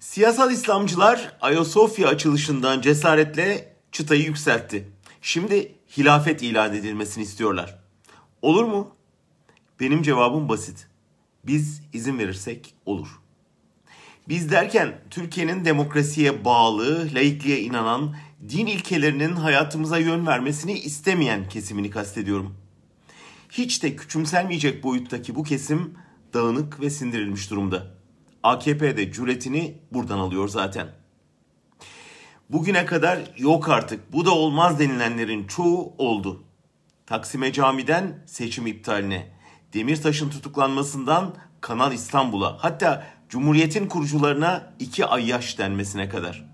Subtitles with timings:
[0.00, 4.88] Siyasal İslamcılar Ayasofya açılışından cesaretle çıtayı yükseltti.
[5.22, 7.78] Şimdi hilafet ilan edilmesini istiyorlar.
[8.42, 8.90] Olur mu?
[9.80, 10.86] Benim cevabım basit.
[11.46, 13.08] Biz izin verirsek olur.
[14.28, 18.16] Biz derken Türkiye'nin demokrasiye bağlı, laikliğe inanan,
[18.48, 22.54] din ilkelerinin hayatımıza yön vermesini istemeyen kesimini kastediyorum.
[23.50, 25.94] Hiç de küçümselmeyecek boyuttaki bu kesim
[26.34, 27.96] dağınık ve sindirilmiş durumda.
[28.46, 30.88] AKP de cüretini buradan alıyor zaten.
[32.50, 36.44] Bugüne kadar yok artık bu da olmaz denilenlerin çoğu oldu.
[37.06, 39.30] Taksim'e camiden seçim iptaline,
[39.74, 46.50] Demirtaş'ın tutuklanmasından Kanal İstanbul'a hatta Cumhuriyet'in kurucularına iki ayyaş denmesine kadar.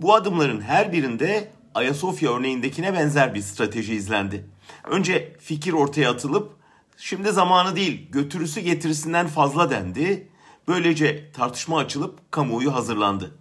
[0.00, 4.50] Bu adımların her birinde Ayasofya örneğindekine benzer bir strateji izlendi.
[4.84, 6.56] Önce fikir ortaya atılıp
[6.96, 10.28] şimdi zamanı değil götürüsü getirisinden fazla dendi.
[10.68, 13.34] Böylece tartışma açılıp kamuoyu hazırlandı.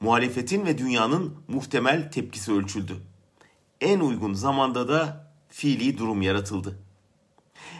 [0.00, 2.96] Muhalefetin ve dünyanın muhtemel tepkisi ölçüldü.
[3.80, 6.78] En uygun zamanda da fiili durum yaratıldı.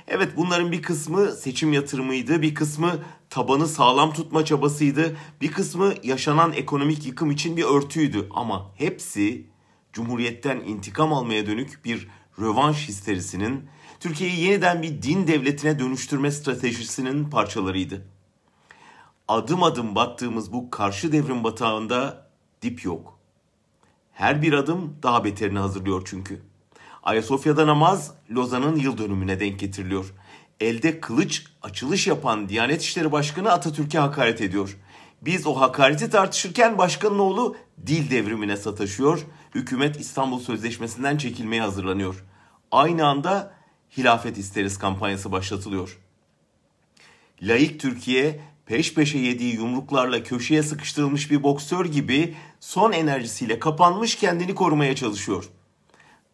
[0.08, 2.92] Evet bunların bir kısmı seçim yatırımıydı, bir kısmı
[3.30, 9.46] tabanı sağlam tutma çabasıydı, bir kısmı yaşanan ekonomik yıkım için bir örtüydü ama hepsi
[9.92, 12.08] Cumhuriyet'ten intikam almaya dönük bir
[12.40, 13.64] rövanş histerisinin,
[14.00, 18.19] Türkiye'yi yeniden bir din devletine dönüştürme stratejisinin parçalarıydı.
[19.30, 22.26] Adım adım battığımız bu karşı devrim batağında
[22.62, 23.18] dip yok.
[24.12, 26.42] Her bir adım daha beterini hazırlıyor çünkü.
[27.02, 30.14] Ayasofya'da namaz Lozan'ın yıl dönümüne denk getiriliyor.
[30.60, 34.76] Elde kılıç açılış yapan Diyanet İşleri Başkanı Atatürk'e hakaret ediyor.
[35.22, 37.56] Biz o hakareti tartışırken başkanın oğlu
[37.86, 39.26] dil devrimine sataşıyor.
[39.54, 42.24] Hükümet İstanbul Sözleşmesi'nden çekilmeye hazırlanıyor.
[42.70, 43.54] Aynı anda
[43.96, 45.98] hilafet isteriz kampanyası başlatılıyor.
[47.42, 54.54] Laik Türkiye peş peşe yediği yumruklarla köşeye sıkıştırılmış bir boksör gibi son enerjisiyle kapanmış kendini
[54.54, 55.48] korumaya çalışıyor.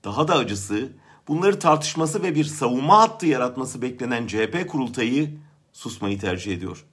[0.04, 0.92] Daha da acısı
[1.28, 5.38] bunları tartışması ve bir savunma hattı yaratması beklenen CHP kurultayı
[5.72, 6.84] susmayı tercih ediyor.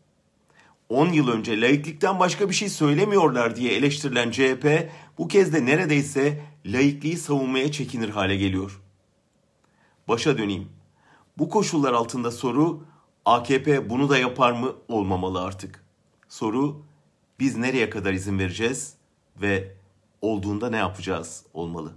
[0.89, 6.41] 10 yıl önce laiklikten başka bir şey söylemiyorlar diye eleştirilen CHP bu kez de neredeyse
[6.65, 8.81] laikliği savunmaya çekinir hale geliyor.
[10.07, 10.69] Başa döneyim.
[11.37, 12.93] Bu koşullar altında soru
[13.25, 15.83] AKP bunu da yapar mı olmamalı artık.
[16.29, 16.81] Soru
[17.39, 18.93] biz nereye kadar izin vereceğiz
[19.41, 19.75] ve
[20.21, 21.93] olduğunda ne yapacağız olmalı.